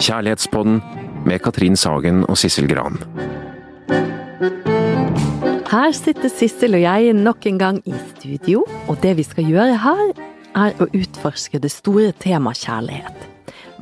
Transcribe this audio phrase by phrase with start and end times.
[0.00, 0.78] Kjærlighetspodden
[1.28, 2.96] med Katrin Sagen og Sissel Gran.
[5.70, 9.76] Her sitter Sissel og jeg nok en gang i studio, og det vi skal gjøre
[9.84, 10.02] her,
[10.56, 13.28] er å utforske det store temaet kjærlighet.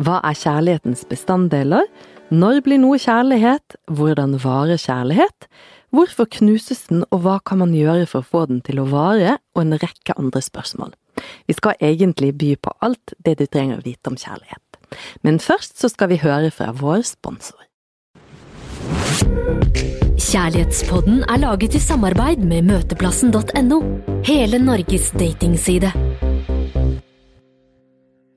[0.02, 1.86] Hva er kjærlighetens bestanddeler?
[2.34, 3.78] Når blir noe kjærlighet?
[3.87, 5.48] Hvordan varer kjærlighet?
[5.95, 9.38] Hvorfor knuses den, og hva kan man gjøre for å få den til å vare?
[9.55, 10.92] Og en rekke andre spørsmål.
[11.46, 14.67] Vi skal egentlig by på alt det du trenger å vite om kjærlighet.
[15.23, 17.60] Men først så skal vi høre fra vår sponsor.
[20.29, 23.79] Kjærlighetspodden er laget i samarbeid med møteplassen.no.
[24.29, 25.93] Hele Norges datingside.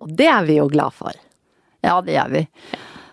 [0.01, 1.11] Og det er vi jo glad for.
[1.83, 2.45] Ja, det er vi.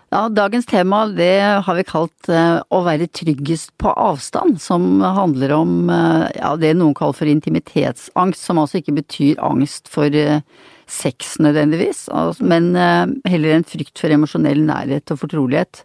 [0.08, 1.34] Ja, dagens tema det
[1.66, 6.72] har vi kalt uh, å være tryggest på avstand, som handler om uh, ja, det
[6.78, 10.40] noen kaller for intimitetsangst, som altså ikke betyr angst for uh,
[10.88, 12.72] sex nødvendigvis, altså, men
[13.28, 15.82] heller en frykt for emosjonell nærhet og fortrolighet.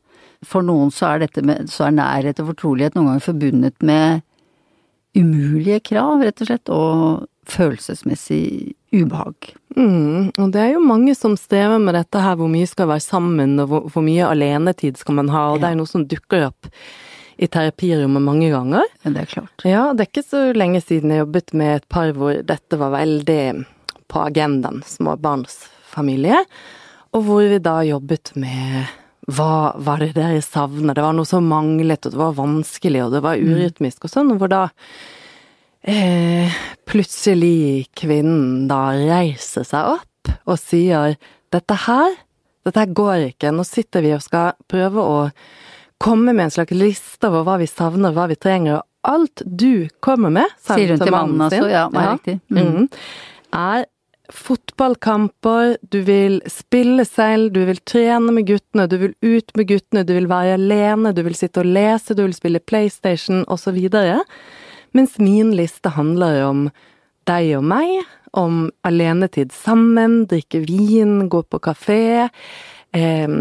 [0.47, 4.23] For noen så er dette med, så er nærhet og fortrolighet noen ganger forbundet med
[5.15, 9.53] umulige krav, rett og slett, og følelsesmessig ubehag.
[9.75, 13.03] Mm, og det er jo mange som strever med dette her, hvor mye skal være
[13.03, 15.63] sammen, og hvor, hvor mye alenetid skal man ha, og ja.
[15.63, 16.69] det er noe som dukker opp
[17.41, 18.85] i terapirommet mange ganger.
[19.03, 19.65] Ja, det er klart.
[19.65, 22.93] Ja, det er ikke så lenge siden jeg jobbet med et par hvor dette var
[22.93, 23.41] veldig
[24.07, 26.43] på agendaen, småbarnsfamilie,
[27.13, 28.91] og hvor vi da jobbet med
[29.31, 30.95] hva var det dere savner?
[30.95, 33.51] Det var noe som manglet, og det var vanskelig, og det var mm.
[33.53, 34.65] urytmisk og sånn, hvor da
[35.87, 36.51] eh,
[36.89, 41.15] plutselig kvinnen da reiser seg opp og sier
[41.53, 42.17] dette her,
[42.65, 45.19] dette her går ikke, nå sitter vi og skal prøve å
[46.03, 49.87] komme med en slags liste over hva vi savner, hva vi trenger, og alt du
[50.03, 52.37] kommer med, sier hun til mannen sin, altså, ja, ja.
[52.51, 52.59] Mm.
[52.59, 52.87] Mm,
[53.53, 53.85] er
[54.33, 60.03] fotballkamper, du vil spille selv, du vil trene med guttene, du vil ut med guttene,
[60.07, 63.77] du vil være alene, du vil sitte og lese, du vil spille PlayStation osv.
[64.97, 66.65] Mens min liste handler om
[67.29, 68.01] deg og meg,
[68.33, 72.29] om alenetid sammen, drikke vin, gå på kafé,
[72.97, 73.35] eh,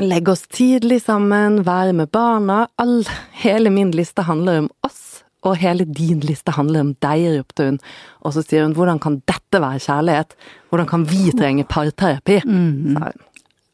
[0.00, 2.66] legge oss tidlig sammen, være med barna.
[2.80, 3.02] All,
[3.44, 5.11] hele min liste handler om oss,
[5.42, 7.78] og hele din liste handler om deg, ropte hun.
[8.22, 10.36] Og så sier hun hvordan kan dette være kjærlighet?
[10.70, 12.40] Hvordan kan vi trenge parterapi?
[12.46, 12.98] Mm.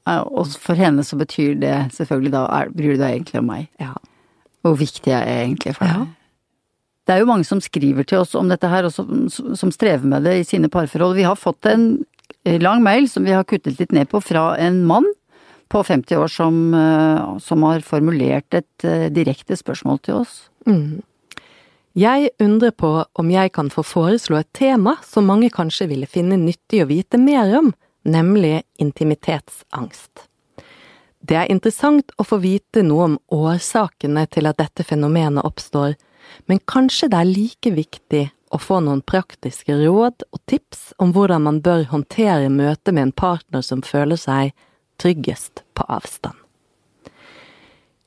[0.08, 3.68] Ja, og for henne så betyr det selvfølgelig da bryr du deg egentlig om meg.
[3.82, 3.92] Ja.
[4.64, 6.06] Hvor viktig jeg er egentlig for deg.
[6.06, 6.06] Ja.
[7.08, 10.04] Det er jo mange som skriver til oss om dette her, og som, som strever
[10.04, 11.16] med det i sine parforhold.
[11.16, 12.02] Vi har fått en
[12.60, 15.08] lang mail som vi har kuttet litt ned på fra en mann
[15.68, 20.48] på 50 år som, eh, som har formulert et eh, direkte spørsmål til oss.
[20.66, 21.02] Mm.
[21.98, 22.88] Jeg undrer på
[23.18, 27.18] om jeg kan få foreslå et tema som mange kanskje ville finne nyttig å vite
[27.18, 27.72] mer om,
[28.06, 30.28] nemlig intimitetsangst.
[31.18, 35.96] Det er interessant å få vite noe om årsakene til at dette fenomenet oppstår,
[36.46, 41.48] men kanskje det er like viktig å få noen praktiske råd og tips om hvordan
[41.48, 44.54] man bør håndtere møtet med en partner som føler seg
[45.02, 46.38] tryggest på avstand.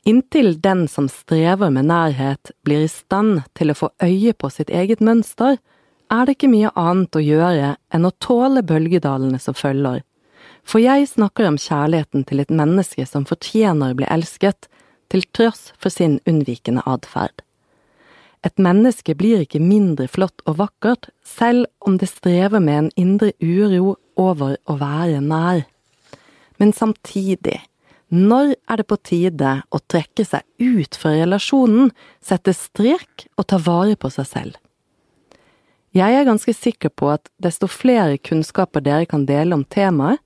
[0.04, 4.72] Inntil den som strever med nærhet blir i stand til å få øye på sitt
[4.74, 5.60] eget mønster,
[6.12, 10.02] er det ikke mye annet å gjøre enn å tåle bølgedalene som følger.
[10.66, 14.68] For jeg snakker om kjærligheten til et menneske som fortjener å bli elsket,
[15.12, 17.44] til tross for sin unnvikende atferd.
[18.48, 23.34] Et menneske blir ikke mindre flott og vakkert selv om det strever med en indre
[23.38, 25.66] uro over å være nær.
[26.58, 27.60] Men samtidig,
[28.12, 33.60] når er det på tide å trekke seg ut fra relasjonen, sette strek og ta
[33.62, 34.58] vare på seg selv?
[35.96, 40.20] Jeg er ganske sikker på at desto flere kunnskaper dere kan dele om temaet,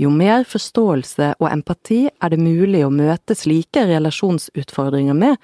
[0.00, 5.36] jo mer forståelse og empati er det mulig å møte slike relasjonsutfordringer med,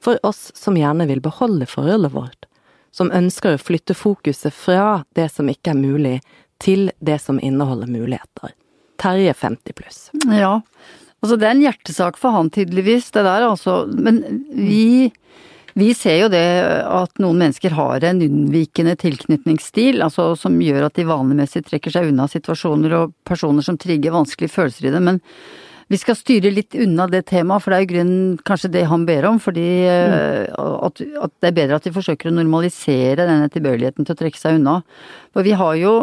[0.00, 2.46] for oss som gjerne vil beholde forholdet vårt,
[2.94, 6.14] som ønsker å flytte fokuset fra det som ikke er mulig,
[6.58, 8.54] til det som inneholder muligheter.
[8.98, 10.00] Terje 50 pluss.
[10.32, 10.62] Ja,
[11.22, 14.22] altså det er en hjertesak for han tydeligvis, det der altså, men
[14.52, 15.10] vi
[15.78, 16.42] vi ser jo det
[16.90, 22.08] at noen mennesker har en unnvikende tilknytningsstil, altså som gjør at de vanemessig trekker seg
[22.10, 25.06] unna situasjoner og personer som trigger vanskelige følelser i dem.
[25.06, 25.20] men
[25.88, 29.06] vi skal styre litt unna det temaet, for det er jo grunnen kanskje det han
[29.08, 29.38] ber om.
[29.40, 30.50] Fordi mm.
[30.84, 34.36] at, at, det er bedre at vi forsøker å normalisere denne tilbøyeligheten til å trekke
[34.40, 34.82] seg unna.
[35.32, 35.94] For vi har jo,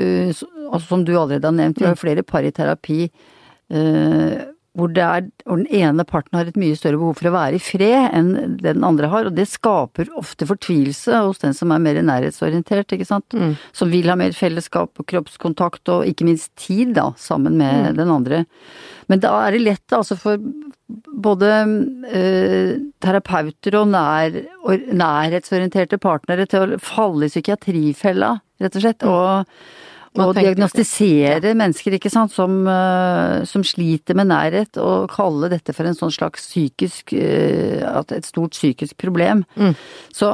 [0.00, 2.04] uh, altså som du allerede har nevnt, vi har jo mm.
[2.06, 6.98] flere par i terapi uh, hvor, er, hvor den ene parten har et mye større
[6.98, 10.48] behov for å være i fred enn det den andre har, og det skaper ofte
[10.50, 13.36] fortvilelse hos den som er mer nærhetsorientert, ikke sant.
[13.38, 13.54] Mm.
[13.72, 17.96] Som vil ha mer fellesskap og kroppskontakt og ikke minst tid, da, sammen med Mm.
[17.96, 18.44] den andre.
[19.08, 20.38] Men da er det lett altså for
[21.14, 21.48] både
[22.10, 29.04] øh, terapeuter og, nær, og nærhetsorienterte partnere til å falle i psykiatrifella, rett og slett.
[29.06, 29.46] og
[30.14, 31.56] Hva og diagnostisere ja.
[31.58, 36.14] mennesker, ikke sant, som, eh, som sliter med nærhet, og kalle dette for en sånn
[36.14, 39.42] slags psykisk eh, et stort psykisk problem.
[39.58, 39.74] Mm.
[40.14, 40.30] Så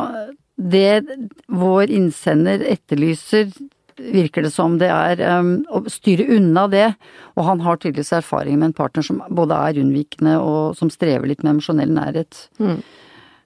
[0.60, 1.02] det
[1.48, 3.48] vår innsender etterlyser,
[4.00, 6.86] virker det som det er um, å styre unna det.
[7.36, 11.28] Og han har tydeligvis erfaring med en partner som både er unnvikende og som strever
[11.28, 12.46] litt med emosjonell nærhet.
[12.60, 12.78] Mm.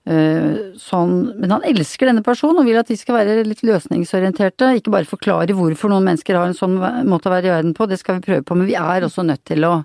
[0.07, 4.75] Eh, sånn, men han elsker denne personen og vil at de skal være litt løsningsorienterte.
[4.77, 6.77] Ikke bare forklare hvorfor noen mennesker har en sånn
[7.09, 9.25] måte å være i verden på, det skal vi prøve på, men vi er også
[9.25, 9.79] nødt til å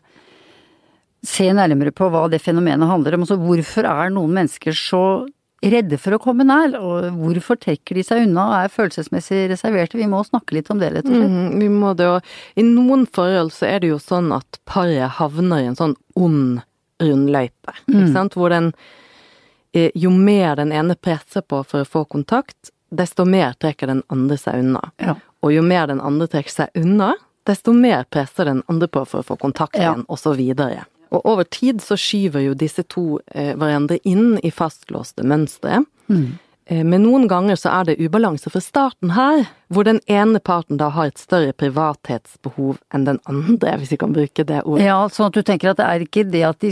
[1.23, 3.23] se nærmere på hva det fenomenet handler om.
[3.25, 5.01] Altså hvorfor er noen mennesker så
[5.63, 9.99] redde for å komme nær, og hvorfor trekker de seg unna og er følelsesmessig reserverte?
[9.99, 11.33] Vi må snakke litt om det, rett og slett.
[11.33, 15.15] Mm, vi må det, og i noen forhold så er det jo sånn at paret
[15.19, 16.61] havner i en sånn ond
[16.99, 18.13] rundløype, ikke Mm.
[18.15, 18.73] sant, hvor den
[19.73, 24.37] Jo mer den ene presser på for å få kontakt, desto mer trekker den andre
[24.37, 24.91] seg unna.
[24.97, 25.15] Ja.
[25.45, 27.13] Og jo mer den andre trekker seg unna,
[27.45, 29.91] desto mer presser den andre på for å få kontakt Ja.
[29.93, 30.85] igjen, og så videre.
[31.11, 35.83] Og over tid så skyver jo disse to eh, hverandre inn i fastlåste mønstre.
[36.09, 36.37] Mm.
[36.69, 40.77] Eh, Men noen ganger så er det ubalanse fra starten her, hvor den ene parten
[40.77, 44.85] da har et større privathetsbehov enn den andre, hvis vi kan bruke det ordet.
[44.85, 46.69] Ja, sånn at du tenker at det er ikke det at de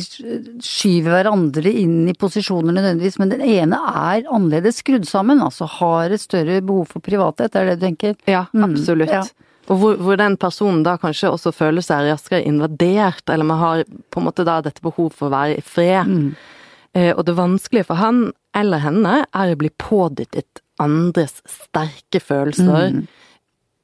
[0.62, 6.14] skyver hverandre inn i posisjoner nødvendigvis, men den ene er annerledes skrudd sammen, altså har
[6.14, 8.16] et større behov for privathet, er det du tenker?
[8.30, 9.10] Ja, Mm, absolutt.
[9.12, 9.24] ja.
[9.70, 13.82] Og hvor, hvor den personen da kanskje også føler seg raskere invadert, eller man har
[14.14, 16.08] på en måte da dette behov for å være i fred.
[16.08, 16.36] Mm.
[16.94, 22.92] Eh, og det vanskelige for han eller henne er å bli pådyttet andres sterke følelser,
[22.94, 23.08] Mm.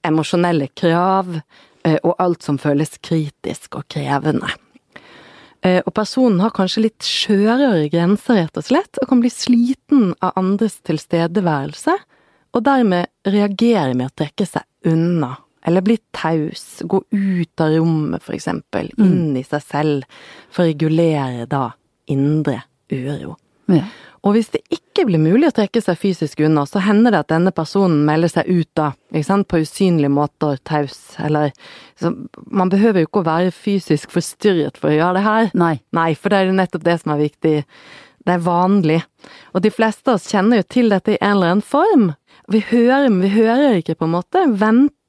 [0.04, 1.42] emosjonelle krav
[1.86, 4.50] eh, og alt som føles kritisk og krevende.
[5.64, 10.14] Eh, Og personen har kanskje litt skjørere grenser, rett og slett, og kan bli sliten
[10.22, 11.96] av andres tilstedeværelse,
[12.54, 18.22] og dermed reagere med å trekke seg unna, eller bli taus, gå ut av rommet
[18.22, 20.04] for eksempel, inn i seg selv,
[20.52, 21.72] for å regulere da
[22.08, 22.64] indre
[22.98, 23.38] uro.
[23.72, 23.86] Ja.
[24.24, 27.32] Og hvis det ikke blir mulig å trekke seg fysisk unna, så hender det at
[27.34, 31.52] denne personen melder seg ut da, ikke sant, på usynlige måter, taus, eller
[32.00, 32.14] så
[32.48, 35.52] Man behøver jo ikke å være fysisk forstyrret for å gjøre det her.
[35.60, 35.76] Nei.
[35.96, 37.54] Nei, for det er jo nettopp det som er viktig.
[38.24, 39.00] Det er vanlig.
[39.54, 42.10] Og de fleste av oss kjenner jo til dette i en eller annen form.
[42.52, 44.46] Vi hører, men vi hører ikke, på en måte.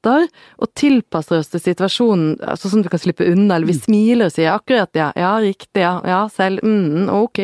[0.05, 0.27] Venter
[0.61, 3.55] og tilpasser oss til situasjonen, altså sånn at vi kan slippe unna.
[3.57, 7.41] Eller vi smiler og sier akkurat ja, ja, riktig, ja, ja, selv, mm, ok.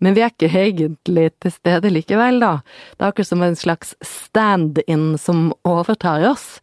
[0.00, 2.52] Men vi er ikke egentlig til stede likevel, da.
[2.96, 6.60] Det er akkurat som en slags stand-in som overtar oss.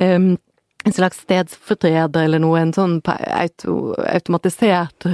[0.00, 0.38] Um,
[0.88, 5.04] en slags stedsfortreder eller noe, en sånn auto, automatisert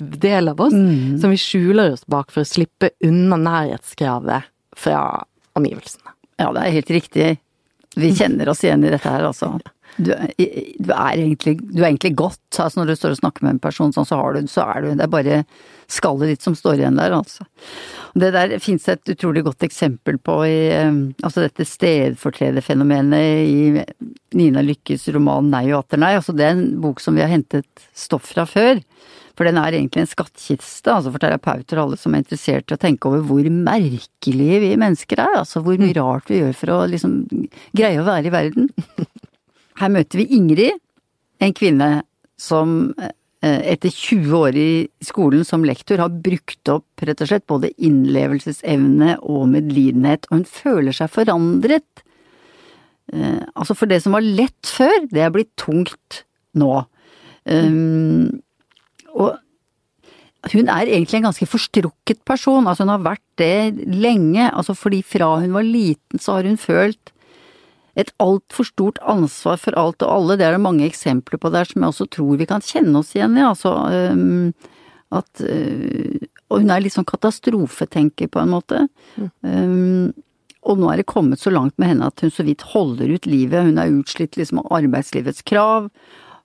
[0.00, 1.20] del av oss, Mm.
[1.20, 5.22] som vi skjuler oss bak for å slippe unna nærhetskravet fra
[5.54, 6.10] omgivelsene.
[6.40, 7.38] Ja, det er helt riktig.
[7.96, 9.58] Vi kjenner oss igjen i dette her, altså.
[9.96, 12.40] Du, du, er, egentlig, du er egentlig godt.
[12.56, 14.84] Altså når du står og snakker med en person sånn, så, har du, så er
[14.84, 15.42] du Det er bare
[15.92, 17.44] skallet ditt som står igjen der, altså.
[18.16, 23.84] Det der fins et utrolig godt eksempel på i altså dette stedfortrederfenomenet i
[24.38, 26.16] Nina Lykkes roman 'Nei og atter nei'.
[26.16, 28.80] Altså det er en bok som vi har hentet stoff fra før.
[29.36, 32.76] For den er egentlig en skattkiste altså for terapeuter og alle som er interessert i
[32.76, 35.38] å tenke over hvor merkelige vi mennesker er.
[35.40, 37.22] Altså hvor mye rart vi gjør for å liksom
[37.72, 38.68] greie å være i verden.
[39.80, 40.78] Her møter vi Ingrid,
[41.42, 41.90] en kvinne
[42.40, 44.70] som eh, etter 20 år i
[45.04, 50.48] skolen som lektor har brukt opp rett og slett både innlevelsesevne og medlidenhet, og hun
[50.48, 52.04] føler seg forandret.
[53.12, 56.22] Eh, altså for det som var lett før, det er blitt tungt
[56.58, 56.84] nå.
[57.42, 58.28] Um,
[59.18, 59.38] og
[60.52, 65.02] hun er egentlig en ganske forstrukket person, altså hun har vært det lenge, altså fordi
[65.06, 67.11] fra hun var liten så har hun følt
[67.98, 71.68] et altfor stort ansvar for alt og alle, det er det mange eksempler på der
[71.68, 73.74] som jeg også tror vi kan kjenne oss igjen i, altså
[74.14, 74.52] um,
[75.12, 78.82] at uh, Og hun er litt sånn katastrofetenker på en måte.
[79.40, 80.12] Um,
[80.68, 83.26] og nå er det kommet så langt med henne at hun så vidt holder ut
[83.26, 85.88] livet, hun er utslitt liksom av arbeidslivets krav,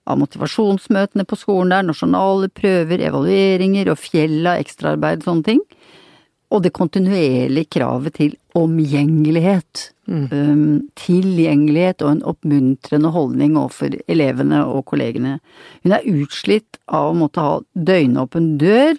[0.08, 5.62] av motivasjonsmøtene på skolen der, nasjonale prøver, evalueringer og fjell av ekstraarbeid, sånne ting.
[6.48, 9.90] Og det kontinuerlige kravet til omgjengelighet.
[10.08, 15.34] Um, tilgjengelighet og en oppmuntrende holdning overfor elevene og kollegene.
[15.84, 18.96] Hun er utslitt av å måtte ha døgnåpen dør,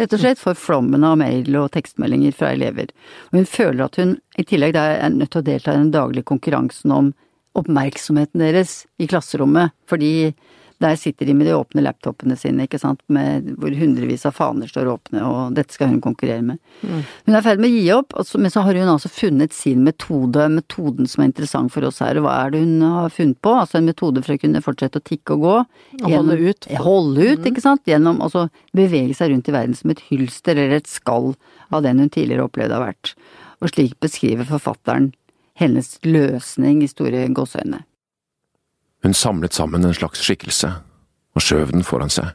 [0.00, 2.90] rett og slett, for flommen av mail og tekstmeldinger fra elever.
[3.30, 6.26] Og hun føler at hun i tillegg er nødt til å delta i den daglige
[6.32, 7.12] konkurransen om
[7.58, 10.32] oppmerksomheten deres i klasserommet, fordi
[10.78, 14.70] der sitter de med de åpne laptopene sine, ikke sant, med, hvor hundrevis av faner
[14.70, 16.60] står åpne, og dette skal hun konkurrere med.
[16.82, 17.00] Mm.
[17.26, 19.82] Hun er i ferd med å gi opp, men så har hun altså funnet sin
[19.86, 22.20] metode, metoden som er interessant for oss her.
[22.20, 23.56] Og hva er det hun har funnet på?
[23.58, 25.56] Altså en metode for å kunne fortsette å tikke og gå.
[26.04, 26.70] Og holde ut.
[26.86, 27.50] Holde ut, mm.
[27.50, 27.82] ikke sant.
[27.88, 31.32] Gjennom altså bevege seg rundt i verden som et hylster eller et skall
[31.74, 33.16] av den hun tidligere opplevde har vært.
[33.58, 35.10] Og slik beskriver forfatteren
[35.58, 37.82] hennes løsning i store gåseøyne.
[39.02, 40.72] Hun samlet sammen en slags skikkelse
[41.36, 42.32] og skjøv den foran seg,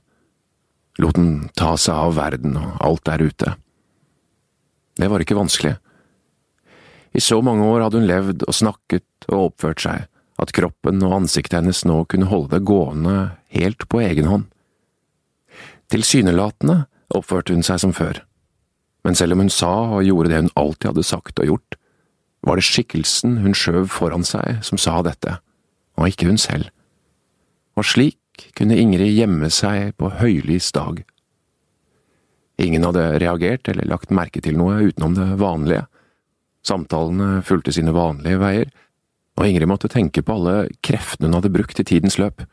[1.01, 3.55] lot den ta seg av verden og alt der ute.
[4.95, 5.75] Det var ikke vanskelig.
[7.13, 10.07] I så mange år hadde hun levd og snakket og oppført seg
[10.41, 13.17] at kroppen og ansiktet hennes nå kunne holde det gående
[13.53, 14.47] helt på egen hånd.
[15.93, 18.23] Tilsynelatende oppførte hun seg som før,
[19.03, 21.77] men selv om hun sa og gjorde det hun alltid hadde sagt og gjort,
[22.43, 25.37] var det skikkelsen hun skjøv foran seg som sa dette
[25.97, 26.69] og ikke hun selv.
[27.77, 31.03] Og slik kunne Ingrid gjemme seg på høylys dag.
[32.61, 35.85] Ingen hadde reagert eller lagt merke til noe utenom det vanlige.
[36.63, 38.69] Samtalene fulgte sine vanlige veier,
[39.37, 42.45] og Ingrid måtte tenke på alle kreftene hun hadde brukt i tidens løp.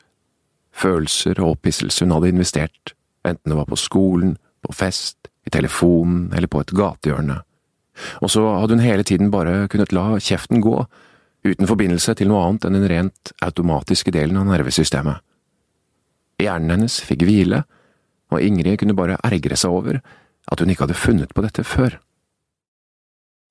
[0.73, 2.95] Følelser og opphisselse hun hadde investert,
[3.29, 7.41] enten det var på skolen, på fest, i telefonen eller på et gatehjørne.
[8.25, 10.83] Og så hadde hun hele tiden bare kunnet la kjeften gå
[11.47, 15.23] uten forbindelse til noe annet enn den rent automatiske delen av nervesystemet.
[16.41, 17.65] Hjernen hennes fikk hvile,
[18.31, 20.01] og Ingrid kunne bare ergre seg over
[20.51, 21.99] at hun ikke hadde funnet på dette før.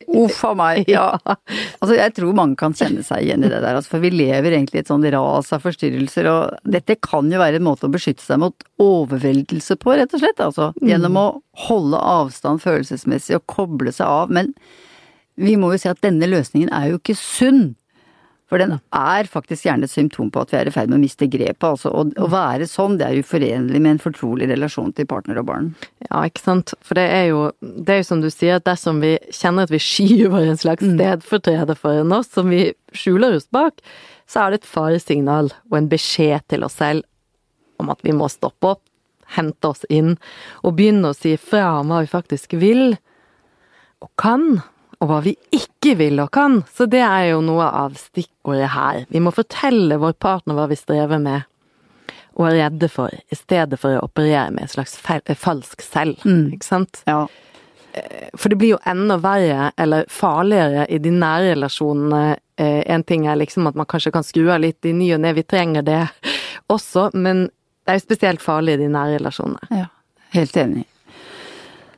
[0.07, 1.11] Uff a meg, ja.
[1.25, 4.55] Altså, jeg tror mange kan kjenne seg igjen i det der, altså, for vi lever
[4.55, 7.93] egentlig i et sånn ras av forstyrrelser, og dette kan jo være en måte å
[7.93, 10.71] beskytte seg mot overveldelse på, rett og slett, altså.
[10.79, 11.21] Gjennom mm.
[11.21, 14.53] å holde avstand følelsesmessig og koble seg av, men
[15.39, 17.63] vi må jo si at denne løsningen er jo ikke sunn.
[18.49, 21.03] For den er faktisk gjerne et symptom på at vi er i ferd med å
[21.03, 21.65] miste grepet.
[21.67, 25.47] Altså, å, å være sånn, det er uforenlig med en fortrolig relasjon til partner og
[25.51, 25.67] barn.
[26.07, 26.73] Ja, ikke sant.
[26.85, 29.73] For det er jo, det er jo som du sier, at dersom vi kjenner at
[29.73, 30.95] vi skyver en slags mm.
[30.97, 33.83] stedfortreder foran oss, som vi skjuler oss bak,
[34.29, 37.05] så er det et faresignal og en beskjed til oss selv
[37.79, 38.83] om at vi må stoppe opp,
[39.37, 40.15] hente oss inn,
[40.65, 42.97] og begynne å si fra om hva vi faktisk vil
[43.99, 44.63] og kan
[44.99, 49.05] og hva vi ikke vil og kan, så det er jo noe av stikkordet her.
[49.07, 51.47] Vi må fortelle vår partner hva vi strever med
[52.39, 56.53] og er redde for, i stedet for å operere med et slags falsk selv, mm.
[56.55, 57.01] ikke sant?
[57.09, 57.25] Ja.
[57.91, 62.37] Eh, for det blir jo enda verre, eller farligere, i de nære relasjonene.
[62.59, 65.23] Eh, en ting er liksom at man kanskje kan skru av litt i ny og
[65.25, 65.99] ne, vi trenger det
[66.75, 69.81] også, men det er jo spesielt farlig i de nære relasjonene.
[69.81, 69.89] Ja,
[70.37, 70.87] helt enig.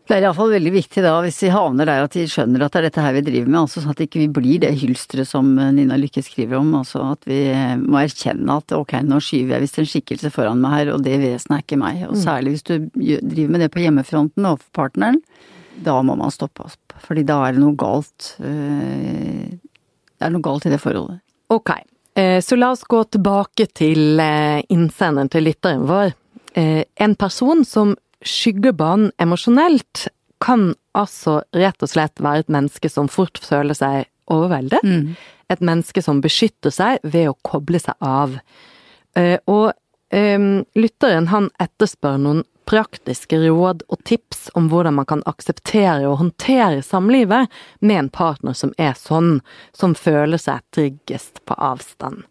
[0.10, 2.80] Det er iallfall veldig viktig da, hvis vi havner der at de skjønner at det
[2.80, 5.30] er dette her vi driver med, altså sånn at ikke vi ikke blir det hylsteret
[5.30, 6.74] som eh, Nina Lykke skriver om.
[6.80, 10.60] Altså at vi eh, må erkjenne at ok, nå skyver jeg visst en skikkelse foran
[10.64, 12.04] meg her, og det vesenet er ikke meg.
[12.10, 12.22] Og mm.
[12.26, 15.22] særlig hvis du driver med det på hjemmefronten overfor partneren,
[15.86, 16.98] da må man stoppe opp.
[17.06, 18.34] Fordi da er det noe galt.
[18.44, 21.22] Eh, det er noe galt i det forholdet.
[21.52, 21.72] Ok,
[22.44, 26.14] så la oss gå tilbake til innsenderen til lytteren vår.
[26.54, 30.08] En person som skyggebanen emosjonelt
[30.42, 34.84] kan altså rett og slett være et menneske som fort føler seg overveldet.
[34.84, 35.14] Mm.
[35.52, 38.38] Et menneske som beskytter seg ved å koble seg av.
[39.18, 39.68] Uh, og
[40.16, 46.20] um, lytteren han etterspør noen praktiske råd og tips om hvordan man kan akseptere og
[46.22, 47.52] håndtere samlivet
[47.82, 49.42] med en partner som er sånn,
[49.76, 52.24] som føler seg tryggest på avstand.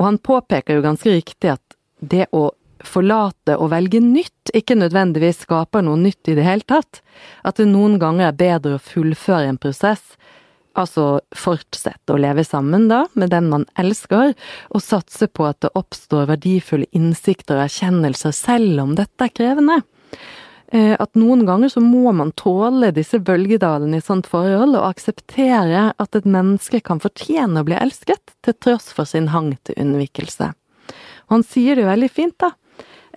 [0.00, 2.48] Og han påpeker jo ganske riktig at det å
[2.88, 7.00] forlate og velge nytt ikke nødvendigvis skaper noe nytt i det hele tatt.
[7.42, 10.14] At det noen ganger er bedre å fullføre en prosess,
[10.74, 14.34] altså fortsette å leve sammen da, med den man elsker,
[14.70, 19.80] og satse på at det oppstår verdifulle innsikter og erkjennelser selv om dette er krevende.
[20.74, 25.90] Eh, at noen ganger så må man tåle disse bølgedalene i sånt forhold, og akseptere
[25.92, 30.50] at et menneske kan fortjene å bli elsket, til tross for sin hang til unnvikelse.
[31.32, 32.52] Han sier det jo veldig fint, da.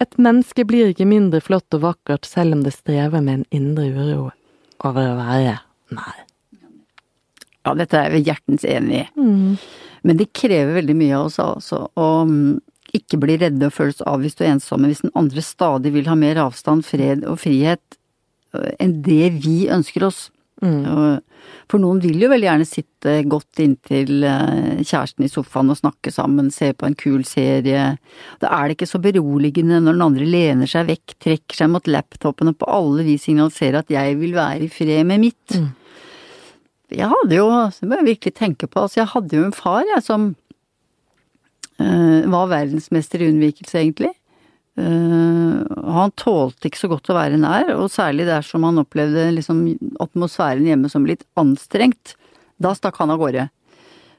[0.01, 3.89] Et menneske blir ikke mindre flott og vakkert selv om det strever med en indre
[3.95, 4.29] uro
[4.85, 5.57] over å være
[5.95, 6.23] nær.
[7.65, 9.05] Ja, dette er vi hjertens enig i.
[9.17, 9.57] Mm.
[10.07, 11.81] Men det krever veldig mye av oss altså.
[11.97, 12.59] Å mm,
[12.95, 16.39] ikke bli redde og føles avvist og ensomme hvis den andre stadig vil ha mer
[16.45, 17.97] avstand, fred og frihet
[18.55, 20.27] øh, enn det vi ønsker oss.
[20.63, 21.23] Og-
[21.69, 26.11] For noen vil jo veldig gjerne sitte godt inntil eh, kjæresten i sofaen og snakke
[26.11, 27.97] sammen, se på en kul serie.
[28.39, 31.87] Da er det ikke så beroligende når den andre lener seg vekk, trekker seg mot
[31.91, 35.57] laptopen og på alle vis signaliserer at jeg vil være i fred med mitt.
[36.89, 37.47] Jeg hadde jo,
[37.81, 40.29] det må jeg virkelig tenke på, altså jeg hadde jo en far jeg som
[41.81, 44.13] øh, var verdensmester i unnvikelse, egentlig.
[44.77, 49.63] Eh, han tålte ikke så godt å være nær, og særlig dersom han opplevde liksom
[50.03, 52.13] atmosfæren hjemme som litt anstrengt.
[52.61, 53.47] Da stakk han av gårde.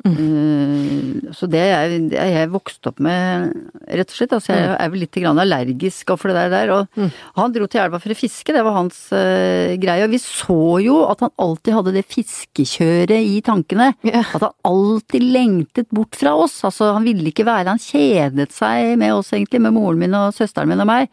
[0.07, 3.55] Eh, så det er jeg, det er jeg vokst opp med,
[3.89, 4.35] rett og slett.
[4.37, 6.73] Altså jeg er vel litt grann allergisk overfor det der.
[6.77, 10.07] Og han dro til elva for å fiske, det var hans uh, greie.
[10.07, 13.91] Og vi så jo at han alltid hadde det fiskekjøret i tankene.
[14.07, 14.27] Yeah.
[14.39, 16.61] At han alltid lengtet bort fra oss.
[16.67, 20.35] Altså han ville ikke være, han kjedet seg med oss egentlig, med moren min og
[20.37, 21.13] søsteren min og meg.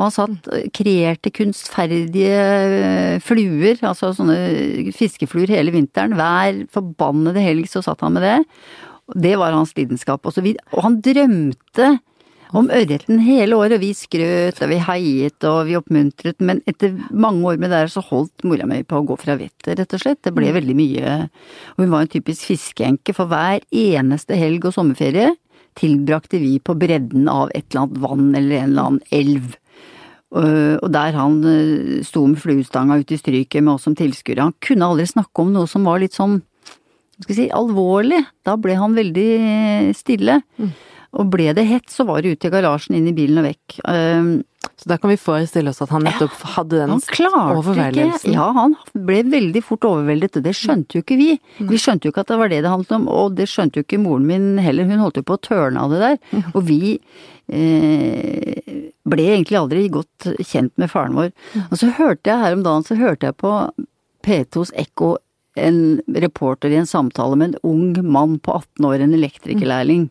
[0.00, 0.46] Og han satt,
[0.76, 6.16] kreerte kunstferdige eh, fluer, altså sånne fiskefluer hele vinteren.
[6.16, 8.36] Hver forbannede helg så satt han med det.
[9.20, 10.24] Det var hans lidenskap.
[10.24, 11.90] Og, så vi, og han drømte
[12.56, 13.78] om ørreten hele året.
[13.78, 17.84] og Vi skrøt og vi heiet og vi oppmuntret, men etter mange år med det
[17.84, 20.22] her så holdt mora mi på å gå fra vettet, rett og slett.
[20.26, 21.16] Det ble veldig mye.
[21.76, 25.34] Og hun var en typisk fiskeenke, for hver eneste helg og sommerferie
[25.78, 29.56] tilbrakte vi på bredden av et eller annet vann eller en eller annen elv.
[30.34, 34.50] Øh, Og der han øh, sto med fluestanga ute i stryket med oss som tilskuere.
[34.50, 36.42] Han kunne aldri snakke om noe som var litt sånn,
[37.28, 38.22] si, alvorlig.
[38.46, 39.28] Da ble han veldig
[39.98, 40.40] stille.
[40.40, 40.70] stille.
[41.18, 43.80] Og ble det hett, så var det ut i garasjen, inn i bilen og vekk.
[43.82, 44.30] Um,
[44.80, 48.32] Så da kan vi forestille oss at han nettopp hadde den ikke overveldelsen.
[48.32, 51.30] Ja, han ble veldig fort overveldet, og det skjønte jo ikke vi.
[51.68, 53.84] Vi skjønte jo ikke at det var det det handlet om, og det skjønte jo
[53.84, 54.88] ikke moren min heller.
[54.88, 56.44] Hun holdt jo på å tørne av det der.
[56.54, 56.94] Og vi
[57.52, 61.32] eh, ble egentlig aldri godt kjent med faren vår.
[61.66, 63.56] Og så hørte jeg her om dagen, så hørte jeg på
[64.24, 65.16] P2s Ekko
[65.58, 70.08] en reporter i en samtale med en ung mann på 18 år, en elektrikerlærling,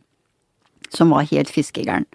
[0.89, 2.07] som var helt fiskegæren.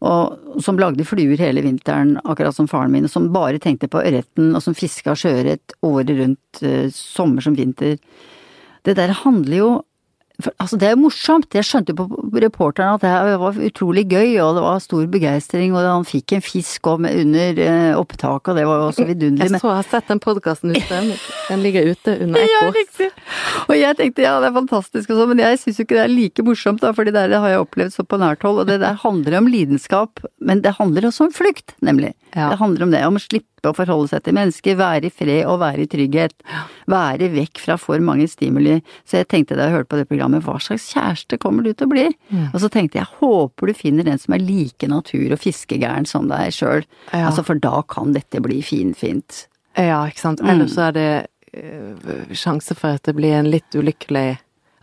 [0.00, 4.00] Og som lagde fluer hele vinteren, akkurat som faren min, og som bare tenkte på
[4.00, 7.98] ørreten, og som fiska sjøørret året rundt, eh, sommer som vinter.
[8.84, 9.70] Det der handler jo
[10.44, 14.06] for, altså det er jo morsomt, jeg skjønte jo på reporteren at det var utrolig
[14.10, 18.58] gøy, og det var stor begeistring, og han fikk en fisk under eh, opptaket, og
[18.58, 19.50] det var jo også vidunderlig.
[19.50, 21.02] Jeg så jeg har sett den podkasten ute.
[21.48, 22.72] Den ligger ute under ja, Ekko.
[22.78, 23.10] riktig.
[23.66, 26.06] Og jeg tenkte ja, det er fantastisk og sånn, men jeg syns jo ikke det
[26.06, 28.62] er like morsomt, da, for det der har jeg opplevd så på nært hold.
[28.62, 32.14] Og det der handler om lidenskap, men det handler også om flykt, nemlig.
[32.34, 32.52] Ja.
[32.52, 35.42] Det handler om det, om å slippe å forholde seg til mennesker, være i fred
[35.50, 36.36] og være i trygghet.
[36.90, 38.78] Være vekk fra for mange stimuli.
[39.02, 41.88] Så jeg tenkte da jeg hørte på det programmet, hva slags kjæreste kommer du til
[41.88, 42.06] å bli?
[42.52, 46.28] Og så tenkte jeg, håper du finner en som er like natur- og fiskegæren som
[46.30, 46.86] deg sjøl.
[47.10, 47.26] Ja.
[47.26, 49.46] Altså, for da kan dette bli finfint.
[49.74, 50.40] Ja, ikke sant.
[50.44, 50.52] Mm.
[50.54, 51.10] Ellers så er det
[51.56, 54.38] øh, sjanse for at det blir en litt ulykkelig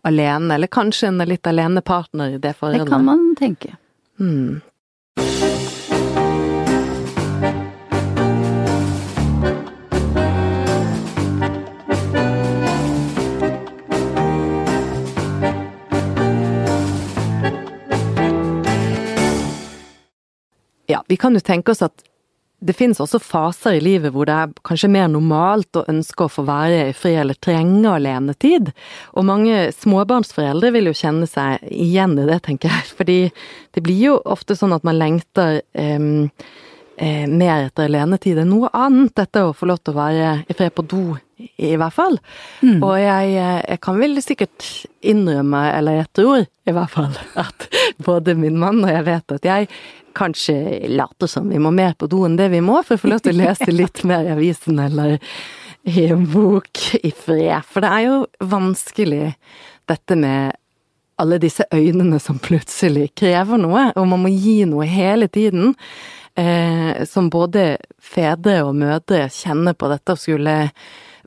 [0.08, 2.88] alene, eller kanskje en litt alene partner i det forholdet.
[2.88, 3.76] Det kan man tenke.
[4.18, 4.62] Hmm.
[20.98, 22.02] Ja, vi kan jo tenke oss at
[22.66, 26.32] det finnes også faser i livet hvor det er kanskje mer normalt å ønske å
[26.32, 28.72] få være i fri eller trenge alenetid.
[29.14, 32.88] Og mange småbarnsforeldre vil jo kjenne seg igjen i det, tenker jeg.
[32.98, 33.20] Fordi
[33.78, 36.32] det blir jo ofte sånn at man lengter um,
[36.98, 39.14] mer etter alenetid enn noe annet.
[39.18, 41.04] Dette å få lov til å være i fred på do,
[41.38, 42.18] i, i hvert fall.
[42.82, 44.66] Og jeg, eh, jeg kan vel sikkert
[45.06, 47.14] innrømme, eller jeg tror i hvert fall,
[47.46, 47.70] at
[48.04, 49.72] både min mann og jeg vet at jeg
[50.18, 53.12] kanskje later som vi må mer på do enn det vi må, for å få
[53.14, 55.20] lov til å lese litt mer i avisen eller
[55.88, 57.62] i en bok i fred.
[57.70, 59.36] For det er jo vanskelig
[59.88, 60.58] dette med
[61.18, 65.74] alle disse øynene som plutselig krever noe, og man må gi noe hele tiden.
[66.38, 70.58] Eh, som både fedre og mødre kjenner på dette å skulle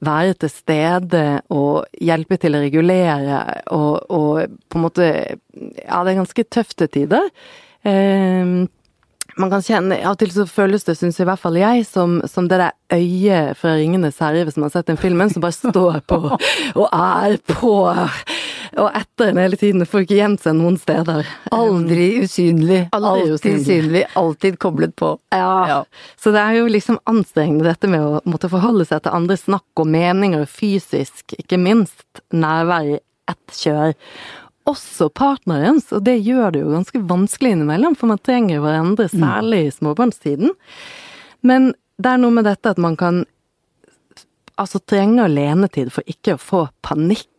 [0.01, 3.41] være til stede og hjelpe til å regulere
[3.75, 7.27] og, og på en måte Ja, det er ganske tøft til tider.
[7.83, 8.55] Eh,
[9.41, 12.21] man kan kjenne, Av og til så føles det, syns i hvert fall jeg, som,
[12.31, 15.59] som det der øyet fra 'Ringenes herre', hvis man har sett den filmen, som bare
[15.59, 16.19] står på
[16.81, 17.75] og er på
[18.79, 19.87] og etter den hele tiden.
[19.89, 21.29] Får ikke gjemt seg noen steder.
[21.55, 22.83] Aldri usynlig.
[22.97, 23.65] Aldri alltid usynlig.
[23.67, 24.03] synlig.
[24.21, 25.15] Alltid koblet på.
[25.35, 25.55] Ja.
[25.71, 25.79] Ja.
[26.21, 29.83] Så det er jo liksom anstrengende dette med å måtte forholde seg til andres snakk
[29.83, 33.97] og meninger fysisk, ikke minst nærvær i ett kjør.
[34.71, 39.65] Også partnerens, og det gjør det jo ganske vanskelig innimellom, for man trenger hverandre, særlig
[39.67, 40.53] i småbarnstiden.
[41.47, 43.25] Men det er noe med dette at man kan
[44.61, 47.30] altså trenger alenetid for ikke å få panikk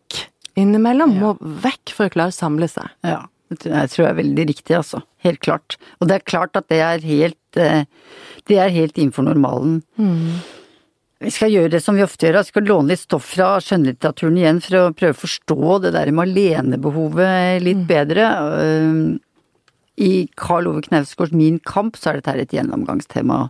[0.59, 1.17] innimellom.
[1.21, 2.89] Må vekk for å klare å samle seg.
[3.07, 5.03] Ja, det tror jeg er veldig riktig, altså.
[5.25, 5.77] Helt klart.
[5.99, 7.83] Og det er klart at det er helt eh,
[8.49, 9.81] Det er helt innenfor normalen.
[11.21, 14.39] Vi skal gjøre det som vi ofte gjør, vi skal låne litt stoff fra skjønnlitteraturen
[14.39, 18.29] igjen for å prøve å forstå det der med alenebehovet litt bedre.
[18.63, 18.95] Eh,
[19.99, 23.49] I Karl Ove Knausgårds Min kamp så er dette et gjennomgangstema.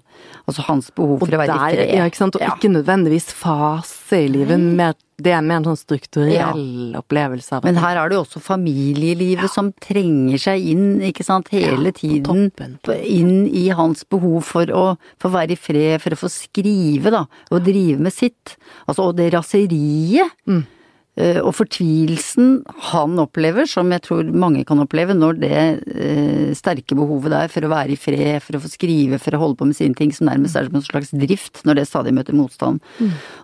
[0.50, 2.36] Altså hans behov Og for å være der, ja, ikke sant?
[2.36, 2.56] Og Ja.
[2.56, 7.76] ikke nødvendigvis fase i livet, mer, det er mer en sånn strukturell opplevelse av Men
[7.76, 12.52] her er det jo også familielivet som trenger seg inn, ikke sant, hele Ja, tiden.
[13.06, 17.26] Inn i hans behov for å få være i fred, for å få skrive, da.
[17.52, 18.58] Og drive med sitt.
[18.88, 20.32] Altså, og det raseriet.
[20.48, 20.66] Mm.
[21.19, 26.97] Eh, Og fortvilelsen han opplever, som jeg tror mange kan oppleve, når det eh, sterke
[26.97, 29.69] behovet der for å være i fred, for å få skrive, for å holde på
[29.69, 32.82] med sine ting, som nærmest er som en slags drift, når det stadig møter motstand.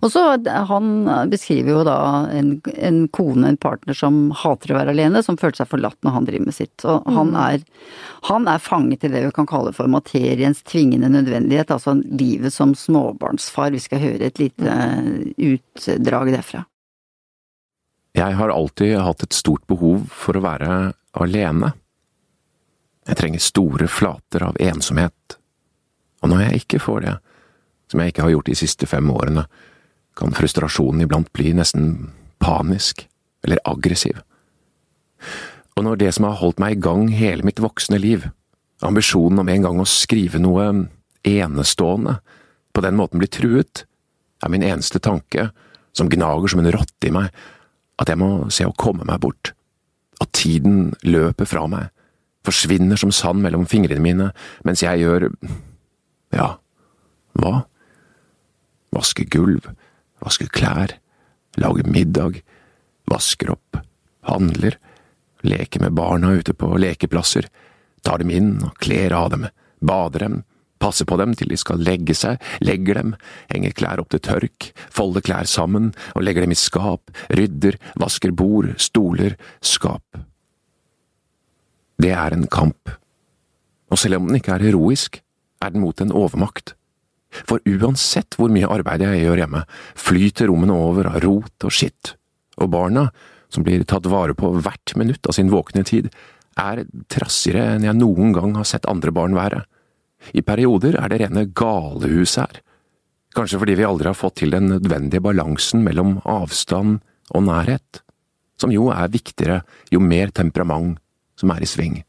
[0.01, 0.23] Og så
[0.69, 0.89] han
[1.31, 1.97] beskriver jo da
[2.33, 6.15] en, en kone, en partner som hater å være alene, som følte seg forlatt når
[6.17, 6.85] han driver med sitt.
[6.87, 7.63] Og han er,
[8.29, 12.75] han er fanget i det vi kan kalle for materiens tvingende nødvendighet, altså livet som
[12.77, 13.73] småbarnsfar.
[13.75, 16.65] Vi skal høre et lite eh, utdrag derfra.
[18.17, 20.71] Jeg har alltid hatt et stort behov for å være
[21.21, 21.73] alene.
[23.05, 25.37] Jeg trenger store flater av ensomhet,
[26.23, 27.13] og når jeg ikke får det,
[27.91, 29.45] som jeg ikke har gjort de siste fem årene,
[30.17, 31.91] kan frustrasjonen iblant bli nesten
[32.41, 33.03] panisk
[33.45, 34.17] eller aggressiv.
[35.77, 38.25] Og når det som har holdt meg i gang hele mitt voksne liv,
[38.81, 40.65] ambisjonen om en gang å skrive noe
[41.21, 42.17] enestående,
[42.73, 43.85] på den måten blir truet,
[44.41, 45.51] er min eneste tanke,
[45.93, 47.29] som gnager som en rotte i meg,
[47.97, 49.53] at jeg må se å komme meg bort,
[50.21, 51.89] at tiden løper fra meg,
[52.47, 54.29] forsvinner som sand mellom fingrene mine,
[54.65, 55.29] mens jeg gjør…
[56.35, 56.49] ja,
[57.37, 57.53] hva?
[58.95, 59.67] Vasker gulv,
[60.23, 60.95] vasker klær,
[61.59, 62.41] lager middag,
[63.09, 63.81] vasker opp,
[64.27, 64.77] handler,
[65.45, 67.49] leker med barna ute på lekeplasser,
[68.05, 69.47] tar dem inn og kler av dem,
[69.83, 70.39] bader dem,
[70.79, 73.13] passer på dem til de skal legge seg, legger dem,
[73.51, 78.33] henger klær opp til tørk, folder klær sammen og legger dem i skap, rydder, vasker
[78.37, 80.21] bord, stoler, skap.
[81.97, 82.91] Det er en kamp,
[83.89, 85.21] og selv om den ikke er heroisk,
[85.63, 86.75] er den mot en overmakt.
[87.47, 89.63] For uansett hvor mye arbeid jeg gjør hjemme,
[89.99, 92.13] flyter rommene over av rot og skitt,
[92.61, 93.07] og barna,
[93.53, 96.09] som blir tatt vare på hvert minutt av sin våkne tid,
[96.57, 99.63] er trassigere enn jeg noen gang har sett andre barn være.
[100.33, 102.61] I perioder er det rene galehus her.
[103.37, 106.99] Kanskje fordi vi aldri har fått til den nødvendige balansen mellom avstand
[107.35, 108.01] og nærhet,
[108.57, 109.61] som jo er viktigere
[109.93, 110.97] jo mer temperament
[111.37, 111.99] som er i sving.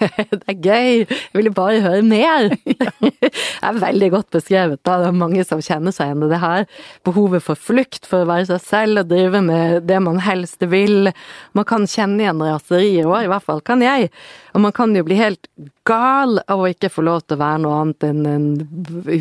[0.30, 1.04] Det er gøy!
[1.04, 2.50] Jeg ville bare høre mer!
[3.60, 4.96] Det er veldig godt beskrevet, da.
[5.02, 6.66] Det er mange som kjenner seg igjen i det her.
[7.06, 11.10] Behovet for flukt, for å være seg selv og drive med det man helst vil.
[11.56, 14.10] Man kan kjenne igjen raserier òg, i hvert fall kan jeg.
[14.54, 15.50] Og man kan jo bli helt
[15.88, 18.48] gal av å ikke få lov til å være noe annet enn en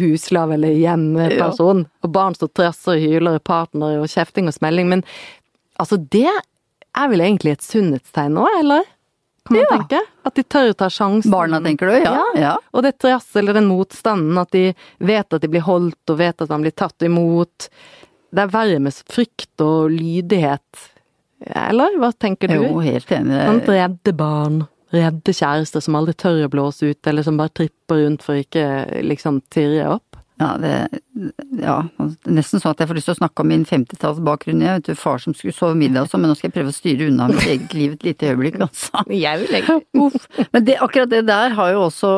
[0.02, 1.86] huslav eller hjemmeperson.
[2.06, 4.89] Og barn som trasser og hyler, partner og kjefting og smelling.
[4.92, 5.06] Men
[5.82, 8.88] altså, det er vel egentlig et sunnhetstegn òg, eller?
[9.50, 9.78] Kan man Ja.
[9.80, 10.00] tenke?
[10.30, 11.32] At de tør å ta sjansen.
[11.34, 11.96] Barna, tenker du?
[12.06, 12.24] Ja.
[12.38, 12.56] ja.
[12.74, 14.68] Og det trasset eller den motstanden, at de
[15.02, 17.68] vet at de blir holdt og vet at man blir tatt imot.
[18.30, 20.84] Det er verre med frykt og lydighet.
[21.50, 22.60] Eller hva tenker du?
[22.62, 23.40] Jo, helt enig.
[23.48, 28.04] Sånn redde barn, redde kjærester som aldri tør å blåse ut, eller som bare tripper
[28.06, 30.09] rundt for ikke liksom tirre opp.
[30.39, 30.71] Ja, det,
[31.60, 31.73] ja,
[32.32, 34.62] nesten sånn at jeg får lyst til å snakke om min 50-tallsbakgrunn.
[34.63, 36.71] Jeg vet du, far som skulle sove middag og sånn, men nå skal jeg prøve
[36.71, 39.04] å styre unna mitt eget liv et lite øyeblikk, altså.
[39.25, 39.75] Jeg vil ikke.
[39.99, 40.28] Uff.
[40.56, 42.12] Men det, akkurat det der har jo også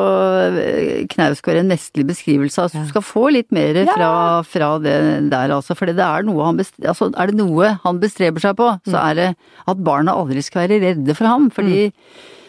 [0.62, 2.70] eh, Knausgård en nestlig beskrivelse av.
[2.70, 4.12] Så du skal få litt mer fra,
[4.46, 4.94] fra det
[5.32, 5.74] der, altså.
[5.78, 9.18] For det er noe han altså, er det noe han bestreber seg på, så er
[9.18, 9.28] det
[9.66, 11.50] at barna aldri skal være redde for ham.
[11.50, 12.41] Fordi Eh,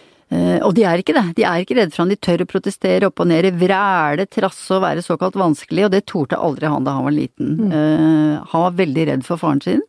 [0.64, 1.26] og de er ikke det.
[1.38, 2.12] De er ikke redde for han.
[2.14, 6.06] De tør å protestere opp og ned, vræle, trasse og være såkalt vanskelig, og det
[6.10, 7.58] torde aldri han da han var liten.
[7.60, 8.46] Mm.
[8.50, 9.84] han var veldig redd for faren sin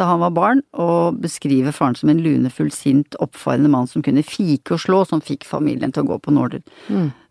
[0.00, 4.24] da han var barn, og beskriver faren som en lunefull, sint, oppfarende mann som kunne
[4.26, 6.62] fike og slå, som fikk familien til å gå på nåler.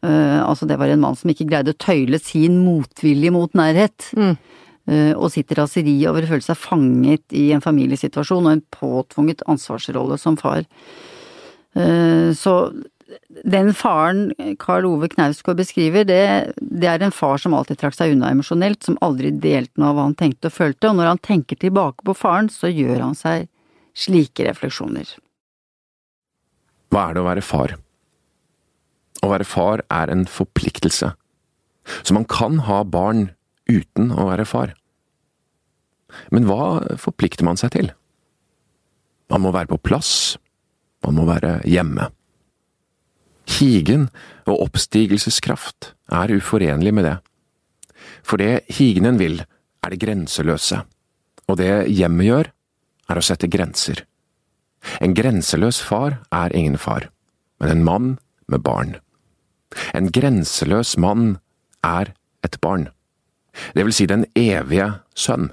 [0.06, 4.12] Eh, altså det var en mann som ikke greide å tøyle sin motvilje mot nærhet.
[4.90, 9.46] Eh, og sitt raseri over å føle seg fanget i en familiesituasjon og en påtvunget
[9.50, 10.66] ansvarsrolle som far.
[11.76, 12.54] Eh, Så
[13.46, 18.14] den faren Karl Ove Knausgård beskriver, det, det er en far som alltid trakk seg
[18.14, 21.22] unna emosjonelt, som aldri delte noe av hva han tenkte og følte, og når han
[21.26, 23.48] tenker tilbake på faren, så gjør han seg
[23.98, 25.10] slike refleksjoner.
[26.94, 27.76] Hva er det å være far?
[29.26, 31.12] Å være far er en forpliktelse.
[32.06, 33.32] Så man kan ha barn
[33.70, 34.76] uten å være far.
[36.34, 37.92] Men hva forplikter man seg til?
[39.30, 40.38] Man må være på plass,
[41.06, 42.10] man må være hjemme.
[43.50, 44.10] Higen
[44.46, 47.18] og oppstigelseskraft er uforenlig med det.
[48.24, 49.42] For det higenen vil,
[49.84, 50.84] er det grenseløse,
[51.48, 52.52] og det hjemmet gjør,
[53.10, 54.04] er å sette grenser.
[55.02, 57.10] En grenseløs far er ingen far,
[57.60, 58.10] men en mann
[58.48, 58.96] med barn.
[59.98, 61.38] En grenseløs mann
[61.86, 62.14] er
[62.46, 62.88] et barn,
[63.76, 65.52] det vil si den evige sønn.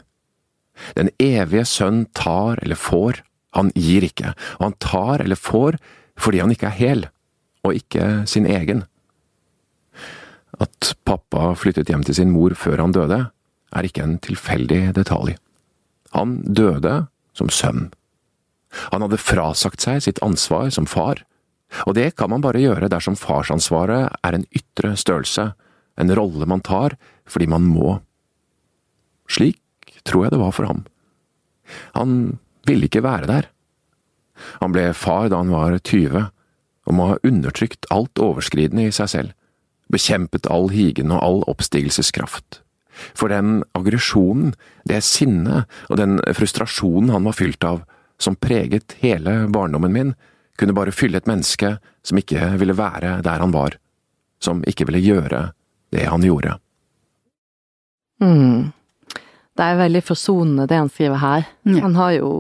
[0.97, 3.23] Den evige sønn tar eller får,
[3.57, 5.81] han gir ikke, og han tar eller får
[6.21, 7.03] fordi han ikke er hel,
[7.67, 8.85] og ikke sin egen.
[10.63, 13.27] At pappa flyttet hjem til sin mor før han døde,
[13.77, 15.35] er ikke en tilfeldig detalj.
[16.17, 17.91] Han døde som sønn.
[18.93, 21.21] Han hadde frasagt seg sitt ansvar som far,
[21.85, 25.51] og det kan man bare gjøre dersom farsansvaret er en ytre størrelse,
[25.97, 26.97] en rolle man tar
[27.29, 27.99] fordi man må.
[29.29, 29.61] Slik
[30.07, 30.85] tror jeg det var for ham.
[31.99, 33.49] Han ville ikke være der.
[34.61, 36.29] Han ble far da han var 20,
[36.87, 39.35] og må ha undertrykt alt overskridende i seg selv,
[39.93, 42.61] bekjempet all higen og all oppstigelseskraft.
[43.17, 44.55] For den aggresjonen,
[44.89, 47.83] det sinnet og den frustrasjonen han var fylt av,
[48.19, 50.15] som preget hele barndommen min,
[50.57, 51.77] kunne bare fylle et menneske
[52.07, 53.77] som ikke ville være der han var,
[54.41, 55.43] som ikke ville gjøre
[55.93, 56.57] det han gjorde.
[58.25, 58.73] Mm.
[59.57, 61.47] Det er veldig forsonende det han skriver her.
[61.65, 61.81] Ja.
[61.87, 62.31] Han har jo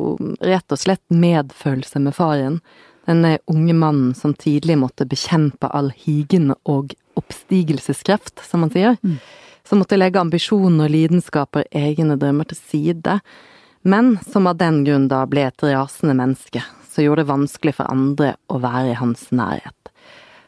[0.44, 2.60] rett og slett medfølelse med faren.
[3.08, 8.98] Denne unge mannen som tidlig måtte bekjempe all higen og oppstigelseskreft, som han sier.
[9.00, 9.16] Mm.
[9.66, 13.18] Som måtte legge ambisjoner, lidenskaper, egne drømmer til side.
[13.86, 17.90] Men som av den grunn da ble et rasende menneske, som gjorde det vanskelig for
[17.90, 19.92] andre å være i hans nærhet.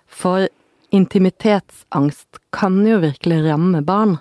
[0.09, 0.49] For
[0.95, 4.19] intimitetsangst kan jo virkelig ramme barn.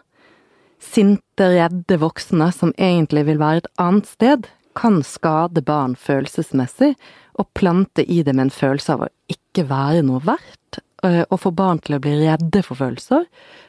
[0.88, 4.47] Sinte, redde voksne som egentlig vil være et annet sted,
[4.78, 6.93] kan skade barn følelsesmessig
[7.41, 11.52] og plante i dem en følelse av å ikke være noe verdt, øh, og få
[11.58, 13.26] barn til å bli redde for følelser,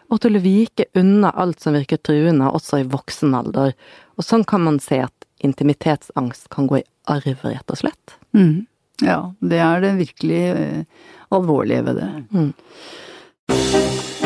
[0.09, 3.75] og til å vike unna alt som virker truende også i voksen alder.
[4.17, 8.17] Og sånn kan man se at intimitetsangst kan gå i arv, rett og slett.
[8.37, 8.67] Mm.
[9.05, 12.11] Ja, det er det virkelig eh, alvorlige ved det.
[12.35, 14.17] Mm.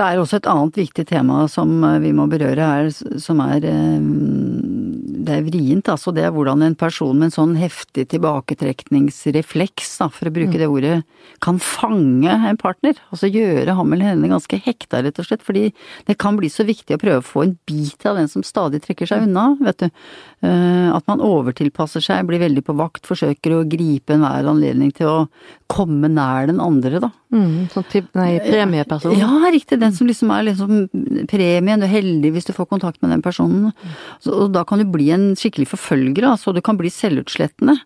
[0.00, 2.86] Det er også et annet viktig tema som eh, vi må berøre her,
[3.20, 4.06] som er eh,
[5.20, 6.14] Det er vrient, altså.
[6.16, 10.70] Det er hvordan en person med en sånn heftig tilbaketrekningsrefleks, da, for å bruke det
[10.72, 11.02] ordet,
[11.44, 12.96] kan fange en partner.
[13.12, 15.44] Altså gjøre ham eller henne ganske hekta, rett og slett.
[15.44, 15.66] Fordi
[16.08, 18.80] det kan bli så viktig å prøve å få en bit av den som stadig
[18.86, 19.88] trekker seg unna, vet du.
[20.48, 25.12] Eh, At man overtilpasser seg, blir veldig på vakt, forsøker å gripe enhver anledning til
[25.12, 25.18] å
[25.70, 27.10] komme nær den andre, da.
[27.30, 27.84] Mm, sånn
[28.18, 29.14] nei, premieperson.
[29.14, 29.78] Ja, riktig.
[29.78, 30.88] Den som liksom er liksom
[31.30, 31.82] premien.
[31.82, 33.70] Du er heldig hvis du får kontakt med den personen.
[34.18, 36.54] Så, og da kan du bli en skikkelig forfølger, altså.
[36.56, 37.76] Du kan bli selvutslettende.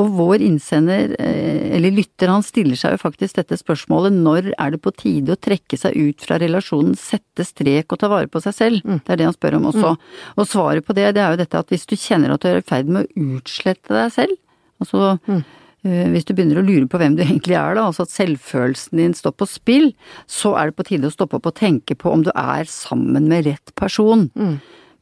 [0.00, 4.74] Og vår innsender, eh, eller lytter, han stiller seg jo faktisk dette spørsmålet når er
[4.74, 8.42] det på tide å trekke seg ut fra relasjonen, sette strek og ta vare på
[8.44, 8.84] seg selv?
[9.06, 9.96] Det er det han spør om også.
[10.36, 12.60] Og svaret på det, det er jo dette at hvis du kjenner at du er
[12.60, 14.40] i ferd med å utslette deg selv,
[14.82, 15.44] altså eh,
[15.84, 19.14] hvis du begynner å lure på hvem du egentlig er, da, altså at selvfølelsen din
[19.16, 19.90] står på spill,
[20.26, 23.28] så er det på tide å stoppe opp og tenke på om du er sammen
[23.28, 24.30] med rett person.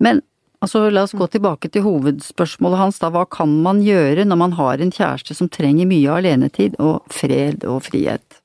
[0.03, 0.23] Men
[0.65, 3.13] altså, la oss gå tilbake til hovedspørsmålet hans, da.
[3.15, 7.67] Hva kan man gjøre når man har en kjæreste som trenger mye alenetid og fred
[7.69, 8.43] og frihet?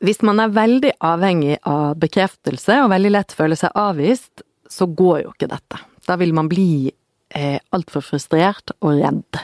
[0.00, 5.24] Hvis man er veldig avhengig av bekreftelse og veldig lett føler seg avvist, så går
[5.26, 5.80] jo ikke dette.
[6.08, 9.40] Da vil man bli eh, altfor frustrert og redd.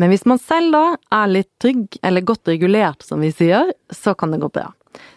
[0.00, 4.14] Men hvis man selv da er litt trygg, eller godt regulert, som vi sier, så
[4.18, 4.70] kan det gå bra.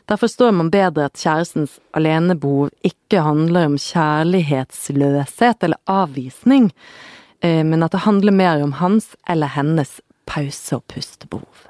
[0.07, 6.69] Derfor forstår man bedre at kjærestens alenebehov ikke handler om kjærlighetsløshet eller avvisning,
[7.41, 11.65] eh, men at det handler mer om hans eller hennes pause- og pustebehov.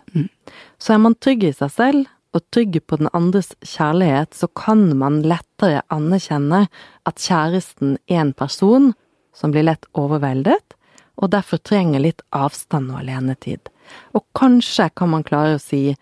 [0.79, 4.87] Så er man trygg i seg selv og trygg på den andres kjærlighet, så kan
[4.99, 6.65] man lettere anerkjenne
[7.07, 8.93] at kjæresten er en person
[9.35, 10.74] som blir lett overveldet,
[11.15, 13.69] og derfor trenger litt avstand og alenetid.
[14.17, 15.95] Og kanskje kan man klare å si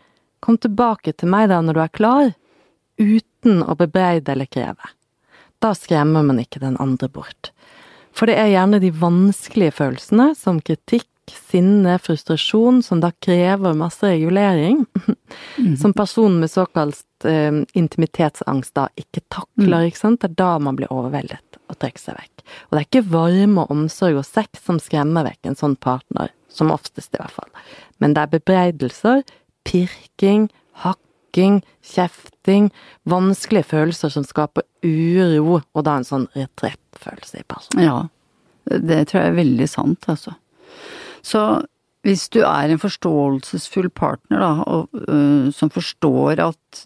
[0.44, 2.34] kom tilbake til meg da når du er klar,
[3.00, 4.92] uten å bebreide eller kreve.
[5.64, 7.54] Da skremmer man ikke den andre bort.
[8.14, 14.04] For det er gjerne de vanskelige følelsene, som kritikk sinne, frustrasjon, som da krever masse
[14.04, 14.86] regulering.
[15.58, 15.78] Mm.
[15.78, 19.88] Som personen med såkalt eh, intimitetsangst da ikke takler, Mm.
[19.88, 20.20] ikke sant.
[20.22, 22.44] Det er da man blir overveldet og trekker seg vekk.
[22.68, 26.72] Og det er ikke varme, omsorg og sex som skremmer vekk en sånn partner, som
[26.72, 27.50] oftest i hvert fall.
[28.00, 29.24] Men det er bebreidelser,
[29.64, 30.50] pirking,
[30.84, 32.70] hakking, kjefting,
[33.10, 37.84] vanskelige følelser som skaper uro, og da en sånn retrettfølelse i personen.
[37.88, 37.98] Ja,
[38.70, 40.36] det tror jeg er veldig sant, altså.
[41.24, 41.44] Så
[42.04, 46.84] hvis du er en forståelsesfull partner, da, og, uh, som forstår at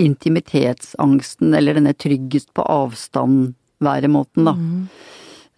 [0.00, 4.54] intimitetsangsten, eller denne tryggest på avstand-væremåten, da,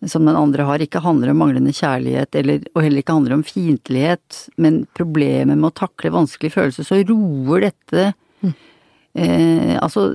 [0.08, 3.44] som den andre har, ikke handler om manglende kjærlighet, eller, og heller ikke handler om
[3.48, 8.10] fiendtlighet, men problemet med å takle vanskelige følelser, så roer dette
[9.16, 10.10] Eh, altså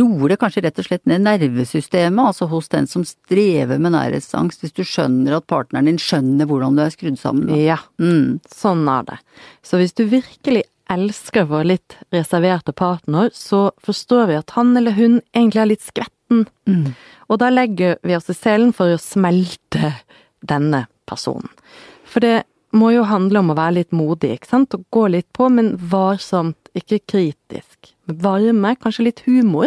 [0.00, 4.64] roer det kanskje rett og slett ned nervesystemet, altså hos den som strever med nærhetsangst,
[4.64, 7.46] hvis du skjønner at partneren din skjønner hvordan du er skrudd sammen.
[7.52, 7.58] Da.
[7.60, 9.18] Ja, Mm, sånn er det.
[9.62, 14.96] Så hvis du virkelig elsker vår litt reserverte partner, så forstår vi at han eller
[14.98, 16.46] hun egentlig er litt skvetten.
[16.66, 16.94] mm,
[17.30, 19.92] Og da legger vi oss i selen for å smelte
[20.42, 21.48] denne personen.
[22.04, 25.26] For det må jo handle om å være litt modig, ikke sant, og gå litt
[25.36, 27.94] på, men varsomt, ikke kritisk.
[28.06, 29.66] Med varme, kanskje litt humor,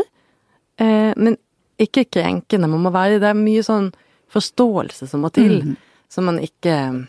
[0.79, 1.35] eh, men
[1.79, 2.69] ikke krenkende.
[2.69, 3.91] Man må være Det er mye sånn
[4.31, 5.75] forståelse som må til, mm.
[6.09, 7.07] så man ikke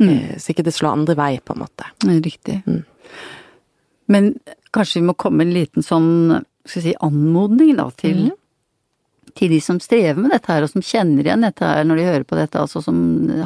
[0.00, 0.08] Mm.
[0.08, 1.84] eh, Så ikke det slår andre vei, på en måte.
[2.02, 2.62] Riktig.
[2.66, 2.84] Mm.
[4.08, 4.40] Men
[4.72, 8.32] kanskje vi må komme en liten sånn, skal vi si, anmodning da, til, Mhm.
[9.34, 12.04] Til de som strever med dette her, og som kjenner igjen dette her når de
[12.10, 12.98] hører på dette, altså som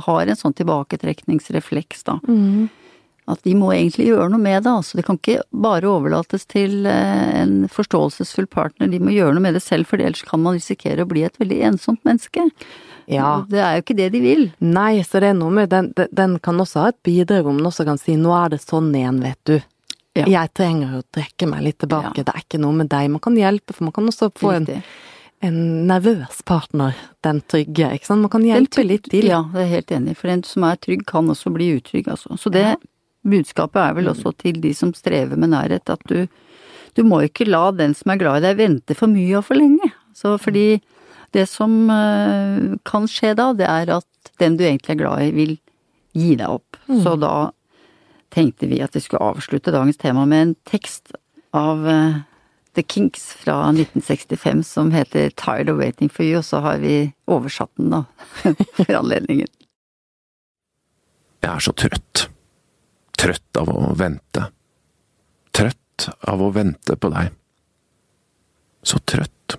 [0.07, 2.19] har en sånn tilbaketrekningsrefleks, da.
[3.29, 4.97] At de må egentlig gjøre noe med det, altså.
[4.97, 9.53] Det kan ikke bare overlates til eh, en forståelsesfull partner, de må gjøre noe med
[9.59, 12.47] det selv, for ellers kan man risikere å bli et veldig ensomt menneske.
[13.09, 13.43] Ja.
[13.49, 14.47] Det er jo ikke det de vil.
[14.64, 17.57] Nei, så det er noe med den, den- den kan også ha et bidrag om
[17.61, 19.62] den også kan si 'nå er det sånn igjen, vet du'.
[20.17, 20.25] Ja.
[20.25, 22.23] Jeg trenger å trekke meg litt tilbake, Ja.
[22.25, 23.11] det er ikke noe med deg.
[23.11, 24.77] Man kan hjelpe, for man kan også få Riktig.
[24.77, 24.83] en
[25.42, 28.24] nervøs partner, den trygge, ikke sant.
[28.24, 29.29] Man kan hjelpe litt til.
[29.31, 30.16] Ja, det er helt enig.
[30.18, 32.38] For en som er trygg, kan også bli utrygg, altså.
[32.40, 32.77] Så det
[33.29, 36.27] budskapet er vel også til de som strever med nærhet, at du,
[36.96, 39.59] du må ikke la den som er glad i deg vente for mye og for
[39.59, 39.92] lenge.
[40.16, 40.81] Så fordi
[41.37, 45.31] det som eh, kan skje da, det er at den du egentlig er glad i,
[45.37, 45.55] vil
[46.18, 46.79] gi deg opp.
[47.05, 47.51] Så da
[48.35, 51.12] tenkte vi at vi skulle avslutte dagens tema med en tekst
[51.57, 52.18] av eh,
[52.79, 57.09] The Kinks fra 1965 som heter Tired of Waiting for You, og så har vi
[57.27, 58.05] oversatt den da,
[58.77, 59.49] for anledningen.
[61.43, 62.29] Jeg er så trøtt.
[63.19, 64.45] Trøtt av å vente.
[65.51, 67.33] Trøtt av å vente på deg.
[68.87, 69.57] Så trøtt.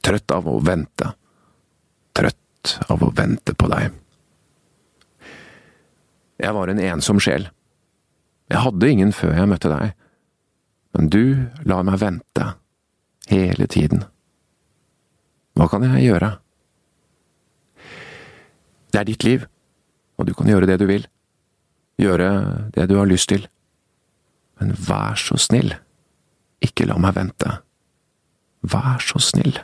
[0.00, 1.10] Trøtt av å vente.
[2.16, 3.92] Trøtt av å vente på deg.
[6.40, 7.50] Jeg var en ensom sjel.
[8.48, 9.92] Jeg hadde ingen før jeg møtte deg,
[10.94, 11.24] men du
[11.66, 12.50] lar meg vente.
[13.30, 14.04] Hele tiden.
[15.54, 16.34] Hva kan jeg gjøre?
[18.92, 19.46] Det er ditt liv
[20.18, 21.06] og du kan gjøre det du vil.
[22.00, 22.28] Gjøre
[22.74, 23.46] det du har lyst til.
[24.60, 25.74] Men vær så snill,
[26.62, 27.58] ikke la meg vente.
[28.64, 29.58] Vær så snill,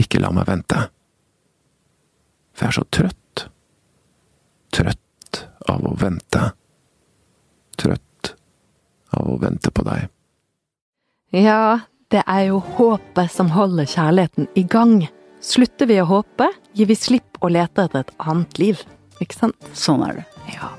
[0.00, 0.86] ikke la meg vente.
[2.56, 3.46] For jeg er så trøtt.
[4.76, 6.50] Trøtt av å vente.
[9.16, 10.08] Av å vente på deg.
[11.34, 15.00] Ja, det er jo håpet som holder kjærligheten i gang.
[15.42, 18.82] Slutter vi å håpe, gir vi slipp å lete etter et annet liv.
[19.22, 19.70] Ikke sant?
[19.76, 20.26] Sånn er det.
[20.54, 20.72] Ja.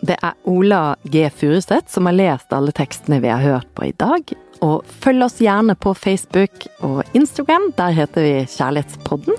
[0.00, 1.26] Det er Ola G.
[1.28, 4.32] Furuseth som har lest alle tekstene vi har hørt på i dag.
[4.64, 7.70] Og følg oss gjerne på Facebook og Instagram.
[7.76, 9.36] Der heter vi Kjærlighetspodden.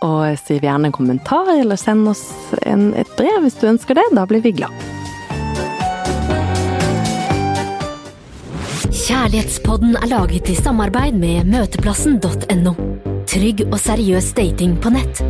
[0.00, 2.24] Og skriv gjerne en kommentar, eller send oss
[2.64, 4.08] en, et brev hvis du ønsker det.
[4.16, 4.99] Da blir vi glad.
[8.90, 12.72] Kjærlighetspodden er laget i samarbeid med møteplassen.no.
[13.30, 15.20] Trygg og seriøs dating på nett.